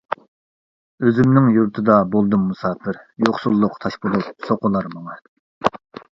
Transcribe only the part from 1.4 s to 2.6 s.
يۇرتىدا بولدۇم